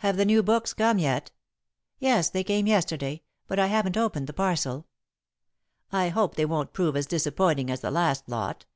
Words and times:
"Have 0.00 0.18
the 0.18 0.26
new 0.26 0.42
books 0.42 0.74
come 0.74 0.98
yet?" 0.98 1.32
"Yes, 1.98 2.28
they 2.28 2.44
came 2.44 2.66
yesterday, 2.66 3.22
but 3.46 3.58
I 3.58 3.68
haven't 3.68 3.96
opened 3.96 4.26
the 4.26 4.34
parcel." 4.34 4.84
"I 5.90 6.10
hope 6.10 6.34
they 6.34 6.44
won't 6.44 6.74
prove 6.74 6.96
as 6.96 7.06
disappointing 7.06 7.70
as 7.70 7.80
the 7.80 7.90
last 7.90 8.28
lot. 8.28 8.66